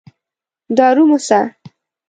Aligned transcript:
دارو 0.77 1.03
موسه. 1.09 1.39